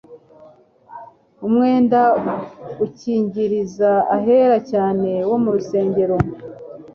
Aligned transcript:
Umwenda 1.47 2.01
ukingiriza 2.85 3.91
ahera 4.15 4.57
cyane 4.71 5.09
wo 5.29 5.37
mu 5.43 5.49
rusengero, 5.55 6.15